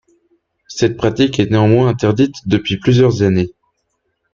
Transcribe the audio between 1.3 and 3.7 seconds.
est néanmoins interdite depuis plusieurs années.